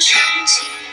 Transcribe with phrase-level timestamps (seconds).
[0.00, 0.89] 深情。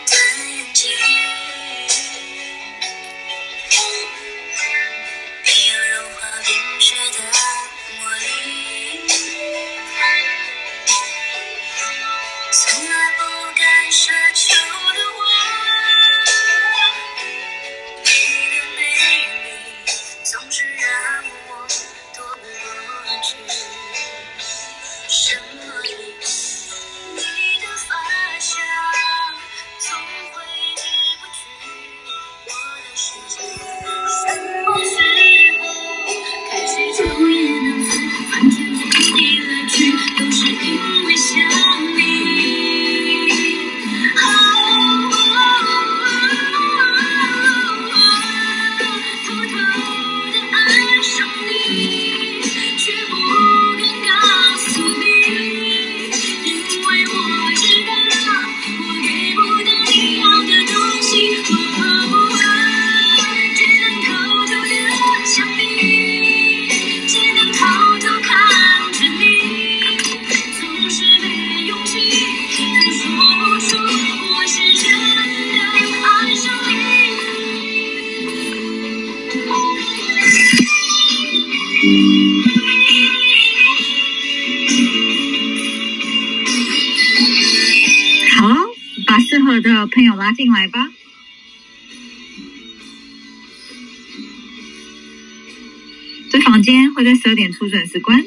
[96.42, 98.24] 房间会在十二点出准时关。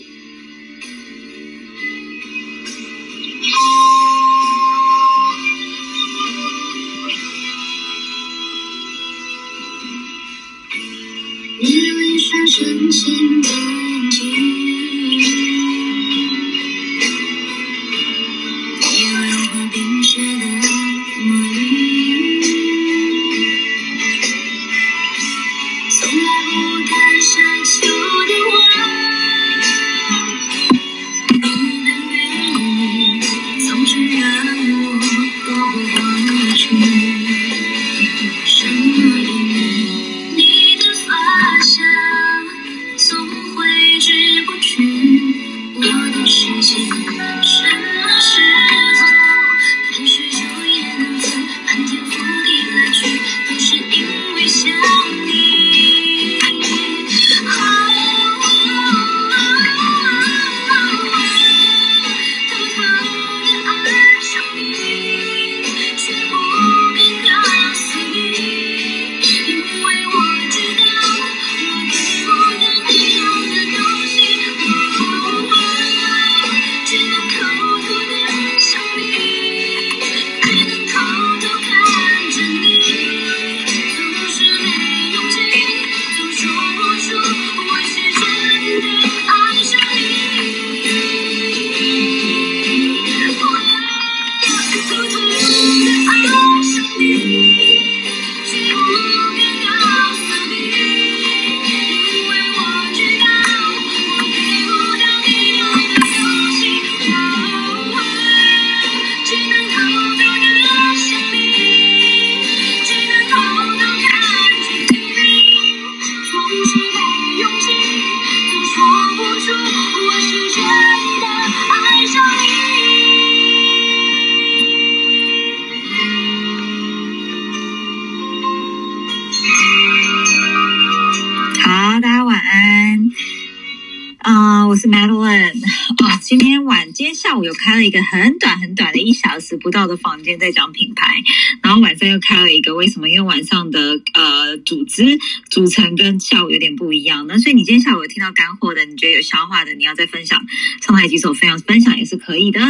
[137.80, 141.22] 了一个很短很短的一小时不到的房间，在讲品牌，
[141.62, 143.08] 然后晚上又开了一个，为什么？
[143.08, 145.18] 因为晚上的呃组织
[145.48, 150.44] 组成跟下午有点不一样，那所以你今天下午有听到干货的，你觉得有消化的，你要再分享
[150.82, 152.60] 上台几首分享分享也是可以的。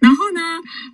[0.00, 0.40] 然后呢，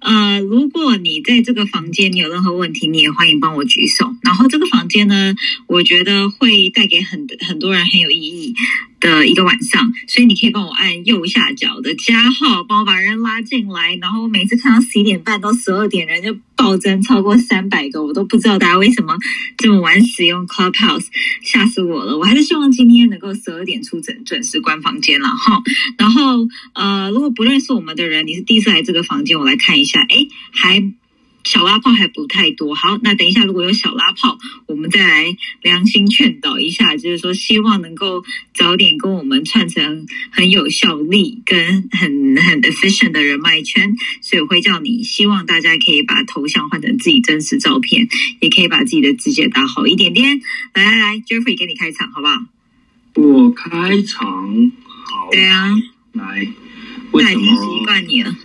[0.00, 4.14] 呃，如果你在这个房间你有任何问题，你也欢迎帮我举手。
[4.22, 5.34] 然后这个房间呢，
[5.66, 8.54] 我觉得会带给很很多人很有意义
[9.00, 13.96] 的一个晚上，所以你可以帮我按右下角的加号，帮我把人拉进来。
[14.00, 19.16] 然后每次看到十一点半到十二点，人就暴增超过三百个，我都不知道大家为什么
[19.56, 21.06] 这么晚使用 Clubhouse，
[21.42, 22.18] 吓死我了！
[22.18, 25.62] 我还是希望今天能够十二点出准准时关房间了哈。
[25.96, 30.92] 然后呃，如果不认识我们的人，你是第一次来这个房间，我来看一下，哎，还
[31.44, 32.74] 小拉炮还不太多。
[32.74, 43.96] 好，那等一下如果有小拉炮，我们再来良心劝导一下，就是说希望能够早点跟我们串成很有效力跟很很 efficient 的人脉圈。
[44.20, 48.08] 所以我会叫你，希望大家可以把头像换成自己真实照片，
[48.40, 50.40] 也可以把自己的字写打好一点点。
[50.74, 52.38] 来来来，Jeffrey 给你开场好不好？
[53.14, 55.74] 我开场好，对啊，
[56.12, 56.46] 来，
[57.10, 58.36] 为什那已经习么惯你了。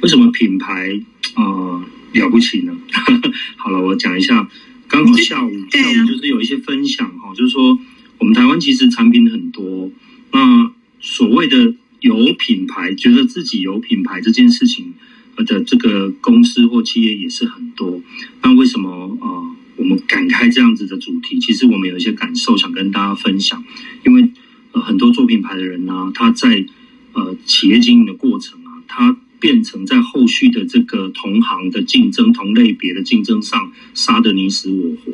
[0.00, 1.00] 为什么品牌
[1.36, 2.76] 呃了不起呢？
[3.56, 4.48] 好了，我讲一下，
[4.88, 7.78] 刚好下午啊下午就是有一些分享哈，就是说
[8.18, 9.90] 我们台湾其实产品很多，
[10.32, 14.94] 那所谓的有品牌，觉得自己有品牌这件事情
[15.36, 18.00] 呃的这个公司或企业也是很多。
[18.42, 21.38] 那为什么呃我们敢开这样子的主题？
[21.38, 23.62] 其实我们有一些感受想跟大家分享，
[24.04, 24.30] 因为
[24.72, 26.64] 呃很多做品牌的人呢、他在
[27.12, 35.12] 呃企业经营的过程啊，他变成在后续的这个同行的竞争、同类别的竞争上杀得你死我活，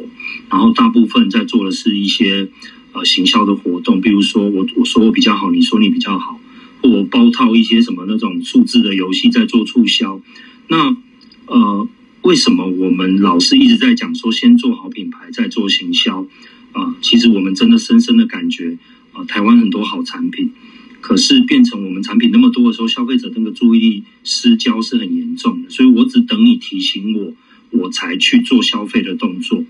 [0.51, 2.49] 然后大部分在做的是一些
[2.93, 6.41] 呃行销的活动，比如说我我说我比较好，你说你比较好，
[6.81, 10.21] 或我包套一些什么那种数字的游戏在做促销，
[10.69, 10.97] 那
[11.47, 11.89] 呃。
[12.25, 16.27] 为什么我们老是一直在讲说先做好品牌再做行销
[16.73, 18.79] 啊、其实我们真的深深的感觉
[19.13, 20.51] 啊、台湾很多好产品，
[21.07, 25.69] 可是变成我们产品那么多的时候，消费者那个注意力失焦是很严重的。
[25.69, 27.35] 所以我只等你提醒我，
[27.73, 29.63] 我才去做消费的动作。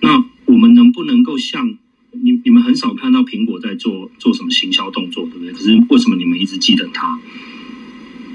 [0.00, 1.76] 那我们能不能够像
[2.10, 5.52] 你你们很少看到苹果在做做什么行销动作，对不对？
[5.52, 7.20] 可是为什么你们一直记得它？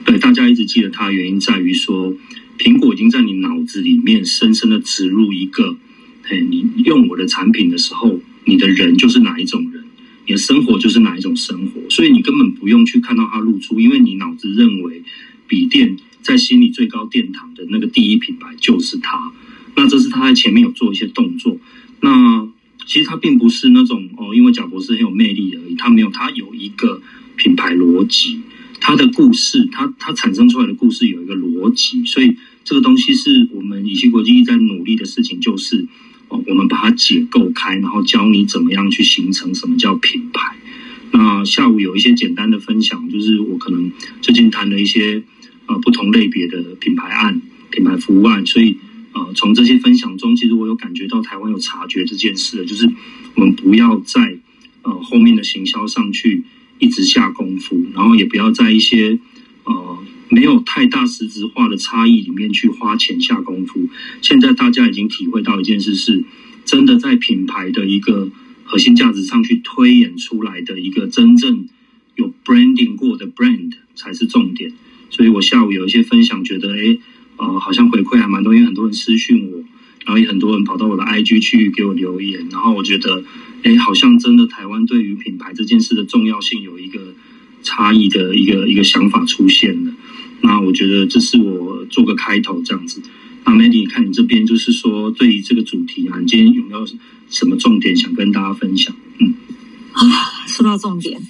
[0.06, 2.16] 对，大家一直记得它，原因在于说，
[2.58, 5.76] 苹果已经在你脑子里面深深的植入一个，
[6.24, 9.84] 嘿，你用我的产品的时候，你的人就是哪一种人，
[10.26, 15.02] 你的生活就是哪一种生活，所以你根本不用去看到它露出，因为你脑子认为
[15.48, 19.32] 笔电在心里最高殿堂的那个第一品牌就是它。
[19.78, 21.58] 那这是他在前面有做一些动作，
[22.02, 22.48] 那
[22.86, 27.02] 其实他并不是那种哦，因为贾博士很有魅力而已，他没有，他有一个
[27.38, 28.42] 品牌逻辑，
[28.80, 35.86] 他的故事，他他产生出来的故事有一个逻辑，所以这个东西是我们以西国际一在努力的事情，就是
[36.30, 40.56] 哦，我们把它解构开，然后教你怎么样去形成什么叫品牌。
[41.18, 43.90] 那下午有一些简单的分享，就是我可能
[44.22, 45.24] 最近谈了一些
[45.66, 47.42] 呃不同类别的品牌案、
[47.72, 48.76] 品牌服务案，所以
[49.14, 52.92] 呃从这些分享中，其实我有感觉到台湾有察觉这件事，就是
[53.36, 54.38] 我们不要在
[54.82, 56.44] 呃后面的行销上去
[56.80, 59.18] 一直下功夫，然后也不要在一些
[59.64, 59.98] 呃
[60.28, 63.88] 没有太大实质化的差异里面去花钱下功夫。
[64.22, 66.26] 现在大家已经体会到一件事是，
[66.66, 68.30] 真的在品牌的一个
[68.66, 71.68] 核心价值上去推演出来的一个真正
[72.16, 74.74] 有 branding 过的 brand 才是重点。
[75.10, 77.00] 所以我下午有一些分享，觉得诶，
[77.38, 79.64] 呃，好像回馈还蛮多，因为很多人私讯我，
[80.04, 83.24] 然后也很多人跑到我的 IG 去给我留言，然后我觉得，
[83.64, 87.14] 诶，好像真的台湾对于品牌这件事的重要性有一个
[87.64, 89.94] 差异的一个一个想法出现了。
[90.42, 93.02] 那我觉得这是我做个开头这样子。
[93.46, 96.86] 那 Mandy，你看你这边就是说，对于这个主题啊，你今天有没有
[97.30, 98.96] 什么重点想跟大家分享？
[99.20, 99.34] 嗯，
[99.94, 100.02] 啊，
[100.48, 101.22] 说到重点，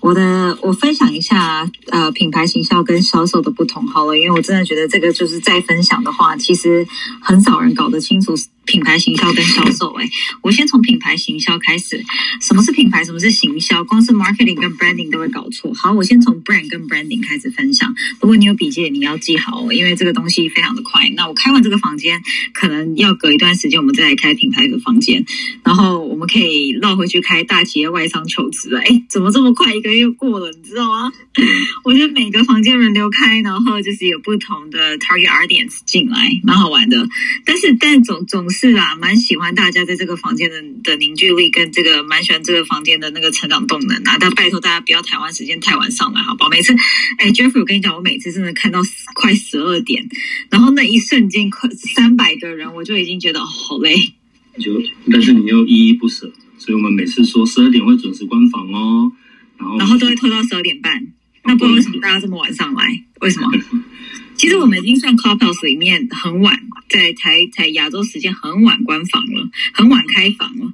[0.00, 6.86] 我的我分享一下呃品牌形象跟销售的不同好了，因为我真的觉得这个就是再分享的话，其实
[7.20, 8.34] 很少人搞得清楚
[8.64, 9.92] 品牌行销跟销售。
[9.94, 10.08] 哎，
[10.42, 12.02] 我先从品牌行销开始，
[12.40, 13.82] 什么是品牌，什么是行销？
[13.84, 15.72] 光是 marketing 跟 branding 都会搞错。
[15.74, 17.94] 好，我先从 brand 跟 branding 开始分享。
[18.20, 21.08] 如果你有笔记，你要记好哦，因为这个东西非常的快。
[21.16, 22.20] 那我开完这个房间，
[22.52, 25.24] 可能要隔一段时间，我们再来开品牌的房间。
[25.64, 28.80] 然后我们可以绕回去开大企业外商求职了。
[28.80, 29.74] 哎，怎么这么快？
[29.74, 31.12] 一个月又过了，你知道吗？
[31.84, 37.08] 我觉得每个房间轮流开，然后就是有不同的 target audience 进来，蛮好玩的。
[37.44, 44.16] 但是，但总总是啊，蛮喜欢大家在这个房间的的凝聚力，跟这个蛮喜欢这个房间的那个成长动能啊。
[44.20, 46.50] 但拜托大家不要台湾时间太晚上来，好不好？
[46.50, 46.72] 每次，
[47.18, 48.80] 哎，Jeffrey，我跟你讲，我每次真的看到
[49.14, 50.06] 快十二点，
[50.50, 54.14] 然后那一瞬间快三百个人，我就已经觉得、哦、好累。
[54.60, 54.80] 就
[55.10, 59.10] 但是你又依依不舍，所以我们每次说十二点会准时关房哦，
[59.58, 61.06] 然后然后都会拖到十二点半。
[61.44, 63.04] 那不知道为什么大家这么晚上来？
[63.20, 63.50] 为什么？
[64.36, 66.61] 其实我们已经算 Clubhouse 里面很晚，
[66.92, 70.72] 在才才亚洲时间很晚关房了，很晚开房了，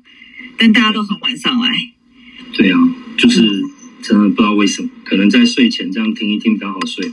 [0.57, 1.71] 但大家都很晚上来。
[2.53, 2.79] 对啊，
[3.17, 3.41] 就是
[4.03, 7.13] 真的不知道为什么，可能在睡前这样听一听比较好睡。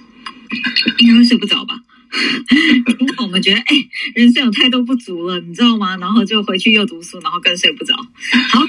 [0.97, 1.79] 应该会睡不着吧？
[2.97, 3.75] 听到我们觉得哎、
[4.15, 5.97] 人生有太多不足了，你知道吗？
[5.97, 7.95] 然后就回去又读书，然后更睡不着。
[8.49, 8.61] 好，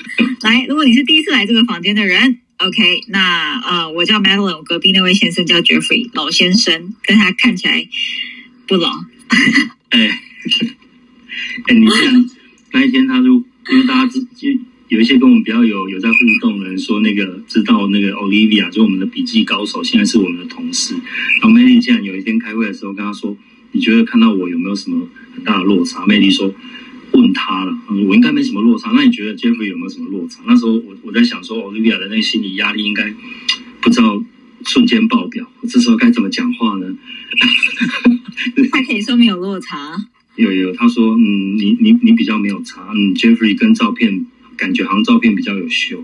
[0.42, 7.88] 来，如果你是第一次来这个房间的人，OK，那呃，我叫 Madeline，我隔壁那位先生叫 Jeffrey，老先生，但他看起来
[8.66, 9.04] 不老。
[9.90, 10.08] 哎，
[11.66, 12.24] 哎，你既然
[12.72, 13.26] 那一天他就
[13.70, 14.48] 因为大家知就
[14.88, 20.94] 有一些跟我们比较有有在互动的人说，那个知道那个 Olivia 就我们的笔记高手，现在是我们的同事。
[21.40, 23.36] 然后 Melly 竟然有一天开会的时候跟他说，
[23.72, 26.54] 你觉得看到我有没有什么很大的落差？Melly 说
[27.12, 27.76] 问他了，
[28.06, 28.92] 我应该没什么落差。
[28.94, 30.40] 那你觉得 Jeffrey 有没有什么落差？
[30.46, 33.12] 那时候我我在想说，Olivia 的那个心理压力应该
[33.80, 34.22] 不知道
[34.64, 36.96] 瞬间爆表，我这时候该怎么讲话呢？
[38.72, 39.96] 他可以说没有落差。
[40.36, 44.26] 有有，他说，嗯，你你你比较没有差，嗯，Jeffrey 跟照片
[44.56, 45.96] 感觉好像照片比较有秀，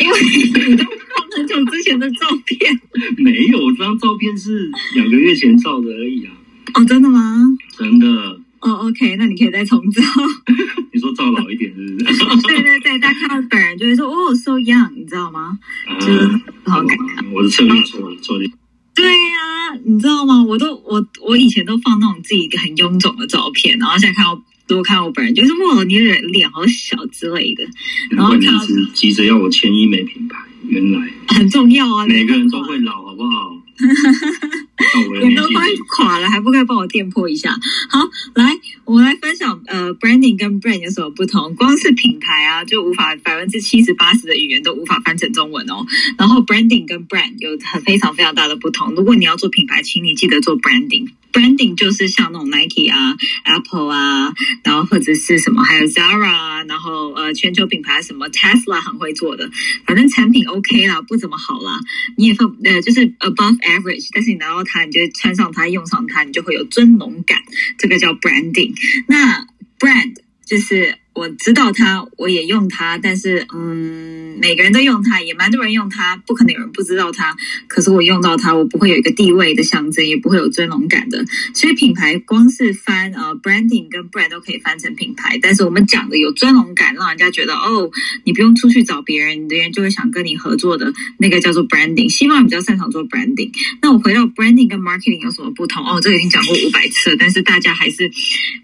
[0.00, 2.80] 因为你都放很久之前的照片。
[3.18, 6.32] 没有，这张照片是两个月前照的而已啊，
[6.74, 7.56] 哦，真的吗？
[7.78, 8.40] 真的。
[8.60, 10.02] 哦，OK，那你可以再重照。
[10.90, 12.46] 你说照老一点是不是？
[12.48, 15.58] 对对对，大家看到本人就会说，哦，so young，你知道吗？
[16.00, 16.26] 就是
[16.64, 18.50] 好感啊我的策略错了，错了。
[18.94, 20.44] 对呀、你知道吗？
[20.44, 27.64] 我都我我以前都放那种自己很臃肿的照片，然后现在看到如果看到我本人，就是哇，你的脸好小之类的，
[28.10, 32.06] 然后难怪看到你一直急着要我签医美品牌，原来很重要啊。
[32.06, 33.53] 每个人都会老，好不好？
[33.74, 35.66] 到 我的年纪脸都快
[35.96, 37.54] 垮了，还不快帮我垫破一下？
[37.90, 38.00] 好，
[38.34, 41.54] 来，我们来分享呃，branding 跟 brand 有什么不同？
[41.54, 45.84] 光是品牌啊，就无法百分之七十八十的语言都无法翻成中文哦。
[46.16, 48.94] 然后 branding 跟 brand 有很非常非常大的不同。
[48.94, 51.08] 如果你要做品牌，请你记得做 branding。
[51.34, 59.50] Branding 就是像那种 Nike 啊、Apple 啊，然后或者是什么，还有 Zara 啊，然后呃全球品牌什么 Tesla 很会做的，
[59.84, 61.80] 反正产品 OK 啦，不怎么好啦，
[62.16, 67.38] 你也放呃就是 above average，但是你拿到它，你就穿上它，用上它，你就会有尊荣感，
[67.78, 68.72] 这个叫 branding。
[69.08, 69.44] 那
[69.78, 70.14] brand
[70.46, 77.36] 就是我知道它，我也用它，但是嗯，每个人都用它，也蛮多人用它，不可能有人不知道它。
[77.68, 81.24] 可是我用到它，我不会有一个地位的象征，也不会有尊荣感的。
[81.54, 87.90] 所以品牌光是翻呃 branding 跟 brand 都可以翻成品牌，但是我们讲的有尊荣感，让人家觉得哦，
[88.24, 92.10] 你不用出去找别人，别人就会想跟你合作的那个叫做 branding。
[92.10, 93.52] 西方人比较擅长做 branding。
[93.80, 95.84] 那我回到 branding 跟 marketing 有什么不同？
[95.86, 98.10] 哦，这个已经讲过五百次了，但是大家还是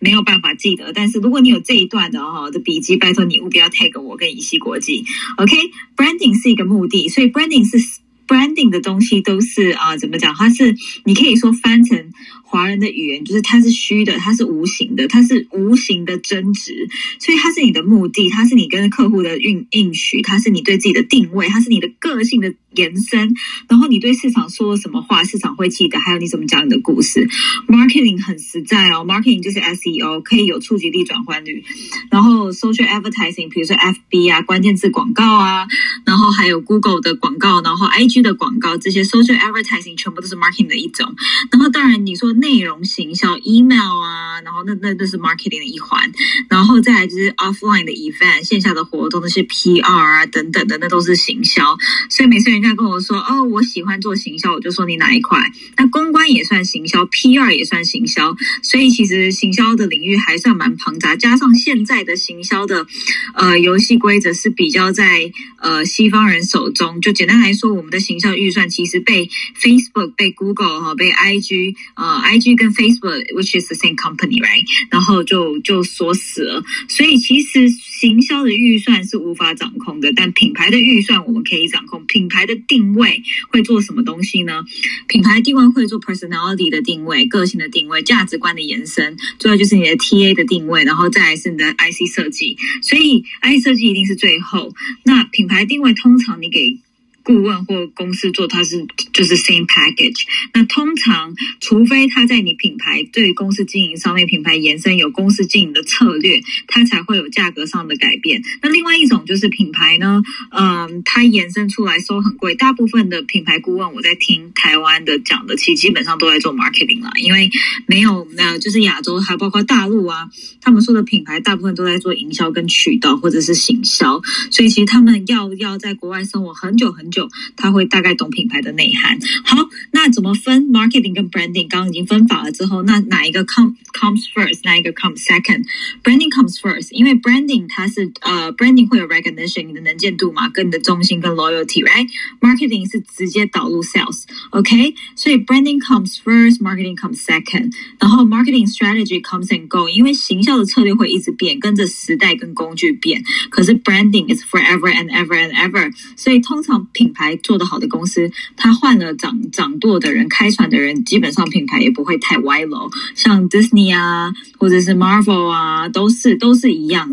[0.00, 0.92] 没有办法记得。
[0.92, 5.04] 但是如果你有这一段的哦好的笔记，拜托你务必要 take 我跟乙烯国际。
[5.36, 10.34] OK，branding、是一个目的，所以 branding 是 branding 的东西都是啊、怎么讲？
[10.34, 12.12] 它是你可以说翻成
[12.50, 16.88] 华人的语言，就是它是虚的，它是无形的，它是无形的增值，
[17.20, 23.32] 所以它是你的目的，它是你跟客户的运应许，它是你对自己的定位，它是你的个性的延伸，
[23.68, 27.28] 然后你对市场说什么话，市场会记得，还有你怎么讲你的故事。
[27.68, 31.62] Marketing 很实在哦，Marketing 就是 SEO，可以有触及力转换率，
[32.10, 35.68] 然后 Social Advertising，比如说 FB 啊，关键字广告啊，
[36.04, 41.14] 然后还有 Google 的广告，然后 IG 的广告，这些 Social Advertising 全部都是 Marketing 的一种。
[41.52, 46.10] 然后当然你说内容行销，email 啊，然后那那那是 Marketing 的一环，
[46.48, 51.76] 然后再来就是 Offline 的 event，线下的活动那些 PR 啊等等的，那都是行销。
[52.08, 55.38] 所以每次人家跟我说哦，我喜欢做行销，我就说你哪一块？
[55.76, 61.14] 那公关也算行销，PR 也算行销，所以其实行销的领域还算蛮庞杂。
[61.16, 62.86] 加上现在的行销的
[63.34, 67.00] 呃游戏规则是比较在呃西方人手中。
[67.00, 69.28] 就简单来说，我们的行销预算其实被
[69.60, 74.64] Facebook、被 Google 哈、被 IG 呃 IG 跟 Facebook，which is the same company，right？
[74.90, 76.62] 然后就就锁死了。
[76.88, 82.04] 所以其实行销的预算是无法掌控的，但品牌的预算我们可以掌控。
[82.06, 84.64] 品牌的定位会做什么东西呢？
[85.08, 92.56] 品牌定位会做 personality 的定位、个性的定位、价值观的延伸，最后就是你的 TA 的定位，然后再来是你的 IC 设计。
[92.82, 94.72] 所以 IC 设计一定是最后。
[95.04, 96.78] 那品牌定位通常你给
[97.22, 100.24] 顾问或公司做，它是就是 same package。
[100.54, 108.42] 那通常，除非他在你品牌对公司经营上面品牌延伸有公司经营的策略，它才会有价格上的改变。
[108.62, 112.54] 那另外一种就是品牌呢，嗯，它延伸出来收很贵。
[112.54, 117.50] 大部分的品牌顾问我在听台湾的讲的，其实基本上都在做 marketing 啦，因为
[117.86, 120.28] 没有呃，就是亚洲还包括大陆啊，
[120.60, 129.18] 他们说的品牌大部分都在做营销跟渠道或者是行销，所以其实他们要要在国外生活很久很久，就他会大概懂品牌的内涵。
[129.44, 129.56] 好，
[129.92, 131.68] 那怎么分 marketing 跟 branding？
[131.68, 143.82] 刚刚已经分法了之后，那哪一个 come comes first，哪一个 comes second？branding comes first，因为 branding 它是呃 branding 会有 recognition 你的能见度嘛，跟你的忠心跟 loyalty，right？marketing 是直接导入
[143.82, 153.22] sales，OK？、所以 branding comes first，marketing comes second，然后 marketing strategy comes and go，因为行销的策略会一直变，跟着时代跟工具变。
[153.50, 162.90] 可是 branding is forever and ever and ever，所以通常品牌做得好的公司，他换了掌掌舵的人、开船的人，基本上品牌也不会太歪楼。
[163.14, 167.10] 像 Disney 啊，或者是 Marvel 啊，都是都是一样。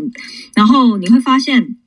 [0.54, 1.77] 然后你会发现。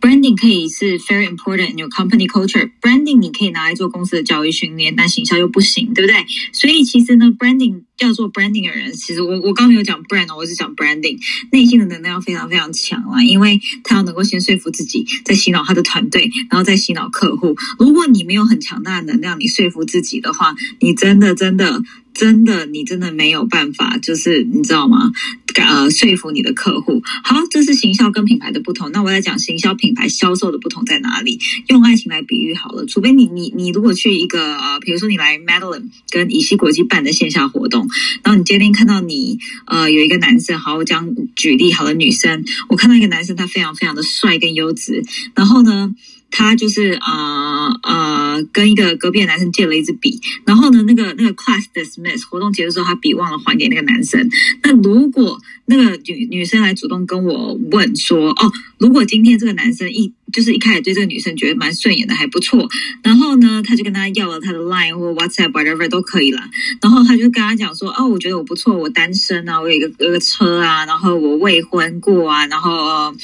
[0.00, 2.70] Branding 可以是 very important in your company culture.
[2.80, 6.24] Branding 你可以拿来做公司的教育训练，但行销又不行，对不对？
[6.52, 11.18] 所以其实呢，branding 要做 branding 的人，其实我我刚没有讲 brand，我是讲 branding，
[11.52, 17.56] 内心的能量非常非常强啊，因为他要能够先说服自己，再洗脑他的团队，然后再洗脑客户。
[17.78, 21.82] 如果你没有很强大的能量，你说服自己的话，你真的真的。
[22.18, 25.12] 真的，你真的没有办法，就是你知道吗？
[25.54, 27.00] 呃，说服你的客户。
[27.22, 28.90] 好，这是行销跟品牌的不同。
[28.90, 31.38] 那我来讲行销、品牌、销售的不同在哪里？
[31.68, 32.86] 用爱情来比喻好了。
[32.86, 37.88] 除非你你你如果去一个呃，比如说你来 Madeline 跟乙烯国际办的线下活动，
[38.24, 45.94] 然后你今天看到你呃有一个男生，好，我讲举例好了，女生，我看到一个男生，他非常非常的帅跟优质，然后呢？
[46.30, 54.28] 他就是呃呃，跟一个隔壁的男生借了一支笔，然后呢，那个那个 class dismiss 活动结束之后，他笔忘了还给那个男生。
[54.62, 62.68] 那如果那个女女生来主动跟我问说，哦，如果今天这个男生一就是一开始对这个女生觉得蛮顺眼的，还不错，
[63.02, 66.42] 然后呢，他就跟他要了他的 line 或 WhatsApp whatever 都可以了，
[66.82, 73.14] 然后他就跟他讲说，哦，我觉得我不错，我单身啊，我有一个有个车啊，然后我未婚过啊，然后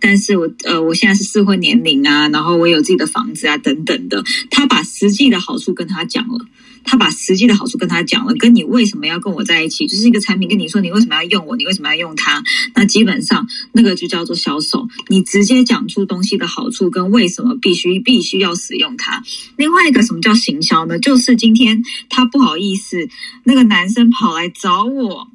[0.00, 2.54] 但是我呃我现在是适婚年龄啊，然后。
[2.54, 4.22] 我有自己的房子啊，等等的。
[4.48, 6.46] 他把实际的好处跟他讲了，
[6.84, 12.42] 他把实际的好处跟他讲了，跟你为什么要跟我在一起，就是一个产品跟你说你为什么要用我，你为什么要用它，
[12.74, 14.86] 那基本上那个就叫做销售。
[15.08, 19.22] 你直接讲出东西的好处跟为什么必须必须要使用它。
[19.56, 20.98] 另外一个什么叫行销呢？
[20.98, 23.08] 就是今天他不好意思，
[23.44, 25.28] 那个男生跑来找我。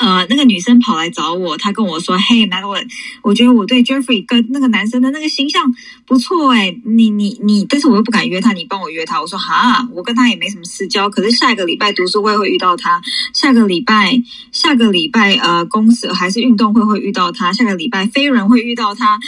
[0.00, 2.88] 呃，那个女生跑来找我，她跟我说嘿 Madeline，
[3.22, 5.62] 我觉得我对 Jeffrey 跟那个男生的那个形象
[6.06, 13.02] 不错哎，你你你，但是我又不敢约他，你帮我约他。”我说：“哈，我跟他也没什么私交，可是下一个礼拜读书会会遇到他，
[13.34, 19.20] 下个礼拜下个礼拜呃，公司还是运动会会遇到他，下个礼拜飞人会遇到他，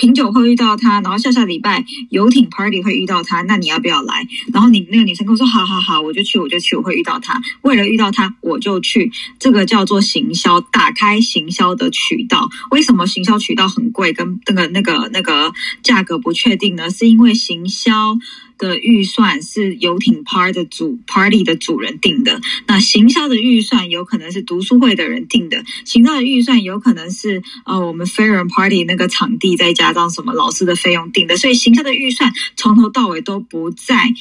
[0.00, 4.26] 品酒会遇到他，然后下下礼拜游艇 party 会遇到他，那你要不要来？
[4.50, 7.38] 然后你那个女生跟我说：好好好，我就去，我就去，我会遇到他。
[7.60, 9.12] 为了遇到他，我就去。
[9.38, 16.88] 这个叫做行。”销打开行销的渠道，为什么行销渠道很贵，跟那个那个那个价格不确定呢？
[16.88, 18.16] 是因为行销
[18.60, 34.12] 的预算是游艇 party 的主 party 的主人定的，那行销的预算有可能是读书会的人定的，行销的预算有可能是呃我们飞人 party 那个场地再加上什么老师的费用定的，所以行销的预算从头到尾都不在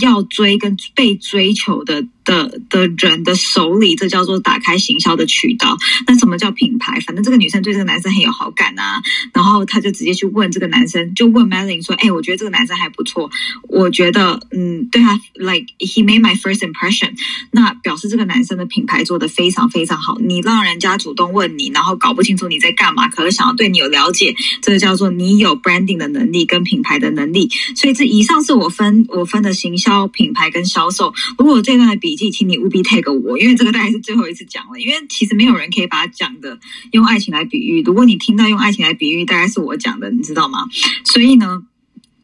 [0.00, 2.04] 要追跟被追求的。
[2.24, 5.76] 的的人的手里，这叫做打开行销的渠道。
[6.06, 6.98] 那什么叫品牌？
[7.00, 13.30] 反正这个女生对这个男生很有好感啊，然后她就直接去问这个男生，就问 Melin 说：“哎，我觉得这个男生还不错，
[13.68, 17.12] 我觉得嗯，对他 like he made my first impression。
[17.50, 20.18] 那表示这个男生的品牌做的非常非常好。
[20.18, 27.50] 你让人家主动问你，然后搞不清楚你在干嘛，可是想要对你有了解，这个叫做你有 branding 的能力跟品牌的能力。
[27.76, 31.12] 所以这以上是我分我分的行销、品牌跟销售。
[31.36, 32.13] 如果这段的比。
[32.16, 34.78] 记，请你务必 take 我，因为这个大概是最后一次讲了。
[34.78, 36.58] 因为其实没有人可以把它讲的
[36.92, 37.82] 用爱情来比喻。
[37.82, 40.64] 如果你听到用爱情来比喻，大概是我讲的，你知道吗？
[41.04, 41.64] 所以呢。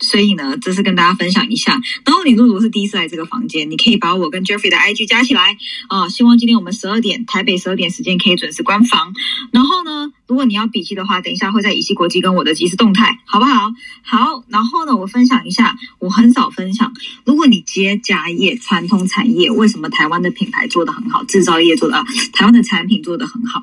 [0.01, 1.81] 所以呢，这是跟大家分享一下。
[2.05, 5.57] 然后你如果是第一次来这个房间，你可以把我跟 Jeffrey 的 IG 加起来
[5.89, 6.09] 啊。
[6.09, 9.15] 希望今天我们十二点台北十二点时间可以准时关房。
[9.53, 13.71] 然后呢，如果你要笔记的话，等一下会在乙烯国际跟我的即时动态，好不好？
[14.03, 14.45] 好。
[14.49, 16.93] 然后呢，我分享一下，我很少分享。
[17.25, 23.63] 如果你接家业、传统产业，为什么台湾的品牌做得很好，制造业做的，台湾的产品做得很好？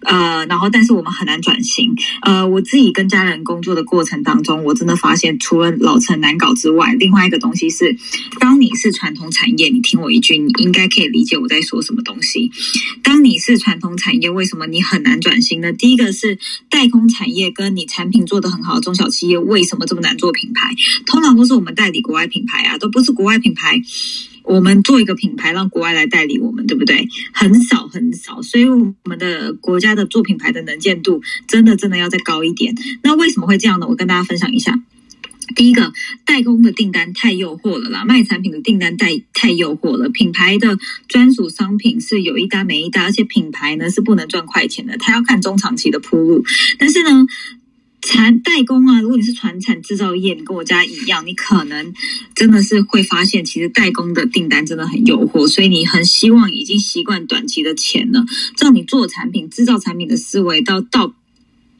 [0.00, 1.94] 呃，然后但是我们很难转型。
[2.22, 7.96] 呃，我自己跟家人工作的过程当中，我真的发现，除了老陈难搞之外，另外一个东西是，
[8.38, 12.50] 当你是传统产业，你听我一句，你应该可以理解我在说什么东西。
[13.02, 15.72] 当你是传统产业，为什么你很难转型呢？
[15.72, 16.38] 第一个是
[16.70, 20.74] 代工产业，跟你产品做得很好的中小企业，为什么这么难做品牌？
[21.06, 23.82] 通常都是我们代理国外品牌啊，都不是国外品牌。
[24.48, 27.06] 我们做一个品牌，让国外来代理我们，对不对？
[27.32, 32.74] 很少很少，所以我们的国家的做品牌的能见度，真的真的要再高一点。
[33.02, 33.86] 那为什么会这样呢？
[33.86, 34.80] 我跟大家分享一下。
[35.54, 35.92] 第一个，
[36.24, 40.08] 代工的订单太诱惑了啦，卖产品的订单太太诱惑了。
[40.08, 46.44] 品牌的专属商品是有一单没一单，而且品牌呢是不能赚快钱的，它要看中长期的铺路。
[46.78, 47.26] 但是呢。
[48.08, 51.92] 产代工啊，如果你是传产制造业，你跟我家一样，你可能
[52.34, 58.24] 真的是会发现，其实代工的订单真的很诱惑，所以你很希望已经习惯短期的钱了，
[58.58, 61.12] 让你做产品、制造产品的思维到到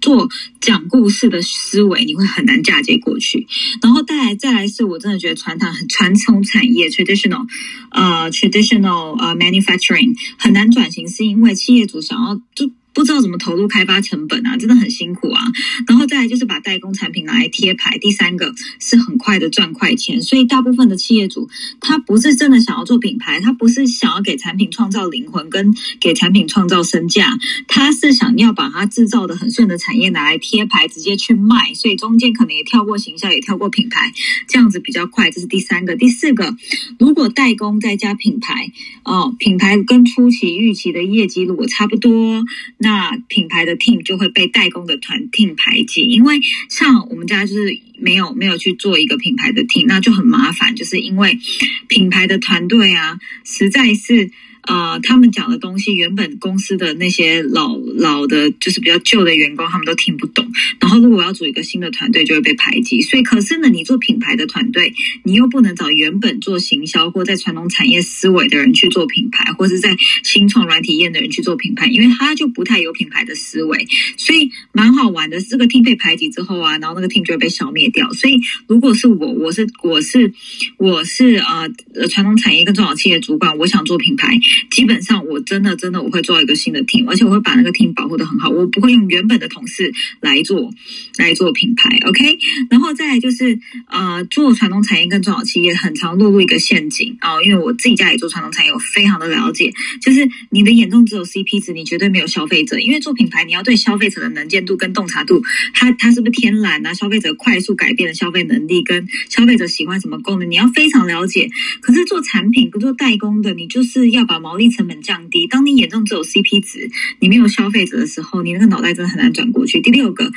[0.03, 0.29] 做
[0.61, 3.47] 讲故事的思维，你会很难嫁接过去。
[3.81, 7.47] 然后再来再来是我真的觉得传统很传统产业 traditional
[7.91, 12.71] 呃 traditional 呃 manufacturing 很难转型，是因为企业主想要就。
[12.99, 15.41] 不知道怎么投入开发成本啊，真的很辛苦啊。
[15.87, 20.21] 然后再来就是把代工产品拿来贴牌，第三个是很快的赚快钱。
[20.21, 21.49] 所以大部分的企业主
[21.81, 31.73] 他不是真的想要做品牌，他不是想要给产品创造灵魂跟给产品创造身价，他是想要把它制造的很顺的产业拿来贴牌，直接去卖。
[31.75, 34.13] 所以中间可能也跳过行销，也跳过品牌，
[34.49, 35.31] 这样子比较快。
[35.31, 36.57] 这是第三个，第四个，
[36.99, 38.73] 如果代工再加品牌，
[39.05, 42.43] 哦，品牌跟初期预期的业绩如果差不多，
[42.79, 51.39] 那那品牌的 team 就会被代工的团 team 排挤，因为像我们家就是没有没有去做一个品牌的 team，那就很麻烦，就是因为
[51.87, 54.31] 品牌的团队啊，实在是。
[54.69, 60.47] 呃，他们讲的东西，原本公司的那些老老的，就是比较旧的员工，他们都听不懂。
[60.79, 63.01] 然后，如果我要组一个新的团队，就会被排挤。
[63.01, 64.93] 所以，可是呢，你做品牌的团队，
[65.25, 73.87] 你又不能找原本做行销或在传统产业思维的人去做品牌，或是在新创软体验的人去做品牌，因为他就不太有品牌的思维。
[74.19, 75.41] 所以，蛮好玩的。
[75.41, 78.13] 这个 team 被排挤之后啊，然后那个 team 就会被消灭掉。
[78.13, 80.31] 所以，如果是我，我是我是
[80.77, 81.71] 我是呃
[82.11, 84.37] 传统产业跟中小企业主管，我想做品牌。
[84.71, 88.49] 基本上，我真的真的我会做一个新的 team，而且我会把那个 team 保护的很好。
[88.49, 90.73] 我不会用原本的同事来做
[91.17, 92.39] 来做品牌，OK？
[92.71, 99.73] 然后再就是呃，做传统产业跟中小企业很常落入一个陷阱哦，因为我自己家里做传统产业，我非常的了解。
[100.01, 102.79] 就是你的眼中只有 CP 值，你绝对没有消费者。
[102.79, 105.43] 因为做品牌，你要对消费者的能见度跟洞察度，
[105.75, 106.95] 他他是不是天然啊？
[106.95, 111.49] 消费者快速改变的消费能力跟消费者喜欢什么功能，你要非常了解。
[111.81, 115.47] 可是做产品不做代工的，你就是要把毛利成本降低。
[115.47, 119.81] 当你眼中只有 CP 值，你没有消费者的时候，你那个脑袋真的很难转过去。
[119.81, 120.31] 第六个。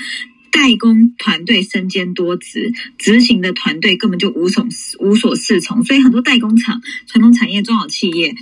[0.51, 4.67] 代工团队身兼多职，执行的团队根本就无所
[4.99, 8.35] 无所适从，所以很多代工厂、传统产业、中小企业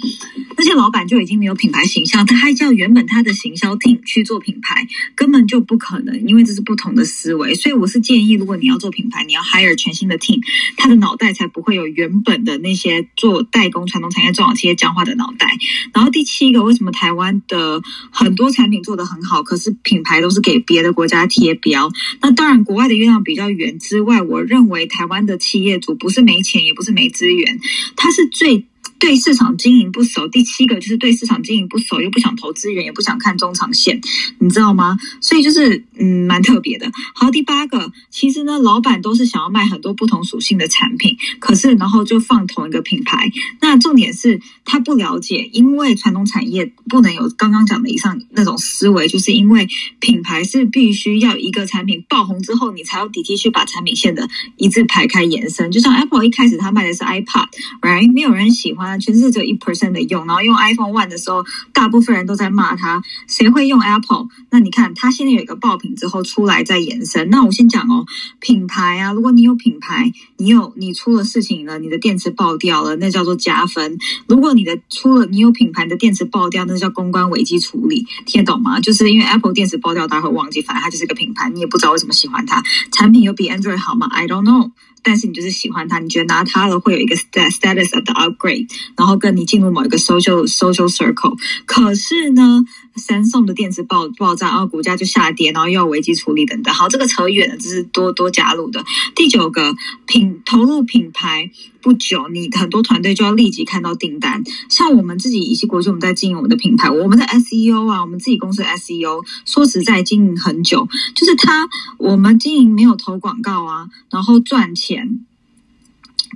[0.57, 7.53] 那些老板就已经没有品牌形象，他还叫原本他的行销 team 去做品牌，根本就不可能，因为这是不同的思维。
[7.53, 10.41] 所以我是建议，如果你要做品牌，你要 hire 全新的 team，
[10.77, 15.47] 他的脑袋才不会有原本的那些做代工、传统产业、中小企业僵化的脑袋。
[15.93, 21.91] 然后第七个，为什么台湾的很多产品做得很好，可是品牌都是给别的国家贴标？
[22.21, 27.59] 那当然，国外的月亮比较圆之外，我认为台湾的企业主不是没钱，也不是没资源，
[27.95, 28.65] 他是最。
[28.99, 33.99] 对市场经营不熟，第七个就是对市场经营不熟，又不想投资源，也不想看中长线，
[34.39, 34.97] 你知道吗？
[35.21, 36.91] 所以就是嗯，蛮特别的。
[37.15, 43.31] 好，第八个，其实呢，老板都是想要卖很多不同属性的产品，可是然后就放同一个品牌。
[43.61, 49.67] 那重点是他不了解，因为传统产业不能有刚刚讲的以上那种思维，就是因为
[50.01, 55.71] 品牌是必须要一个产品爆红之后，你才有底气去把产品线的一字排开延伸。
[55.71, 58.11] 就像 Apple 一开始他卖的是 iPad，right？
[58.11, 58.88] 没有人喜欢。
[58.97, 64.27] 全世界只有一 percent 的用，然后用 iPhone One 的时候，大部分人都在骂他，谁会用 Apple？
[64.49, 67.29] 那你看，他现在有一个爆品之后出来再延伸。
[67.29, 68.05] 那我先讲哦，
[68.39, 73.97] 品牌啊，如果你有品牌，你有你出了事情了，你的电池爆掉了，那叫做加分；
[74.27, 78.79] 如果你的出了你有品牌的电池爆掉，那叫公关危机处理，听得懂吗？
[78.79, 84.71] 就是因为 Apple 电池爆掉，大家会忘记，反正它就是个品牌，你也不知道为什么喜欢它，产品有比 Android 好吗？I don't know。
[85.03, 91.37] 但是你就是喜欢它，你觉得拿它了会有一个 status of the upgrade，然后跟你进入某一个 social social circle。
[91.65, 92.63] 可是呢？
[92.95, 96.73] 三送的电池爆爆炸，然后股价就下跌，然后又要危机处理等等。
[96.73, 98.83] 好，这个扯远了，这是多多加入的。
[99.15, 99.73] 第九个
[100.05, 101.49] 品投入品牌
[101.81, 104.43] 不久，你很多团队就要立即看到订单。
[104.67, 110.85] 像我们自己以及国际，我们在经营我们的品牌，我们的 SEO 啊，我们自己公司的 SEO，说实在经营很久，
[111.15, 114.88] 就是他我们经营没有投广告啊，然后赚钱。
[114.89, 115.19] 钱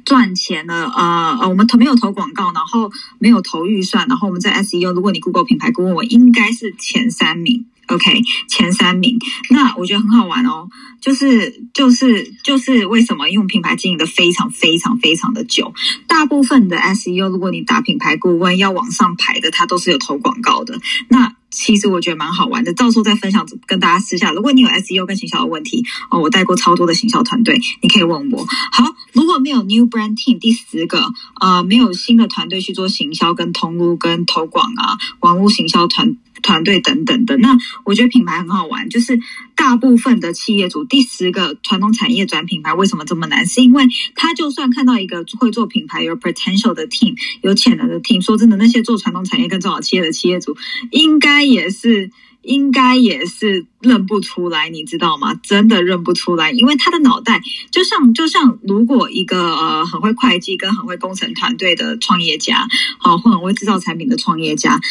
[0.06, 9.18] 赚钱了，呃呃，我们投没有投广告，然后没有投预算，然后我们在 SEO，如果你 Google 品牌顾问，我应该是前三名，OK，前三名。
[9.50, 10.68] 那我觉得很好玩哦，
[11.02, 15.74] 就是就是就是为什么用品牌经营的非常非常非常的久？
[16.08, 20.80] 大部分的 SEO，如果你打品牌顾问要往上排的，它都是有投广告的。
[21.08, 24.32] 那其实我觉得蛮好玩的，到时候再分享跟大家私下。
[24.32, 28.44] 如果你有 SEO 跟行销的问题哦，我带过超多的行销团队，你可以问我。
[28.72, 36.18] 好，如果没有 New Brand Team，第十个啊，没有新的团队去做行销跟通路跟投广啊，网络行销团。
[36.44, 39.20] 团队等等的，那我觉得品牌很好玩，就是
[39.56, 43.48] 大部分的企业主第十个传统产业转品牌为什么这么难？
[43.48, 50.56] 是因为他就算看到一个会做品牌有 potential 的 team，有潜能的 team，说真的，那些做传统产业跟中小企业的企业主，
[50.92, 55.34] 应该也是应该也是认不出来，你知道吗？
[55.36, 64.82] 真的认不出来，因为他的脑袋就像就像如果一个呃很会会计跟很会工程团队的创业家，好或很会制造产品的创业家，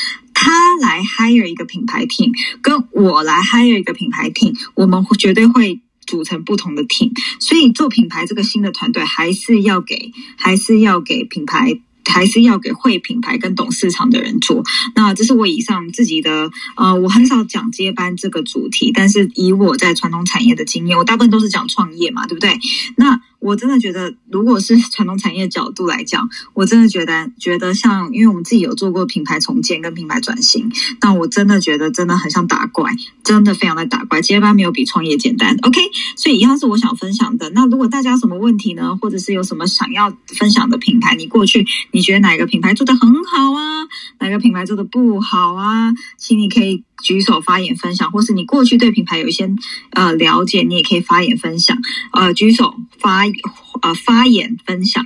[0.42, 5.80] 他来 hire 一个品牌 team，跟我来 hire 一个品牌 team，我们绝对会。
[6.04, 11.78] 组成不同的 team，所以做品牌这个新的团队还是要给，还是要给品牌。
[12.04, 14.64] 还是要给会品牌跟懂市场的人做。
[14.96, 22.58] 那这是我以上自己的呃，我很少讲接班这个主题，但是以我在传统产业的经验，我大部分都是讲创业嘛，对不对？
[22.96, 32.92] 那我真的觉得，如果是 传统产业角度来讲，我真的觉得觉得像，因为我们自己有做过品牌重建跟品牌转型，那我真的觉得真的很像打怪，
[33.24, 34.22] 真的非常的打怪。
[34.22, 35.56] 接班没有比创业简单。
[35.62, 35.80] OK，
[36.16, 37.50] 所以一样是我想分享的。
[37.50, 43.86] 那如果大家什么问题呢，或者是有什么想要分享的品牌，你过去你觉得哪个品牌做的很好啊，
[44.20, 49.50] 哪个品牌做的不好啊，请你可以举手发言分享，或是你过去对品牌有一些
[49.90, 51.76] 呃了解，你也可以发言分享，
[52.12, 53.24] 呃，举手发
[53.82, 55.04] 呃发言分享。